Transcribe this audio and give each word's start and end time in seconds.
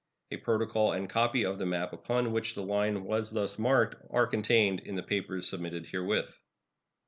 A 0.31 0.37
protocol 0.37 0.93
and 0.93 1.05
a 1.05 1.07
copy 1.07 1.45
of 1.45 1.59
the 1.59 1.65
map 1.67 1.93
upon 1.93 2.31
which 2.31 2.55
the 2.55 2.63
line 2.63 3.03
was 3.03 3.29
thus 3.29 3.59
marked 3.59 4.03
are 4.09 4.25
contained 4.25 4.79
in 4.79 4.95
the 4.95 5.03
papers 5.03 5.47
submitted 5.47 5.85
herewith. 5.85 6.41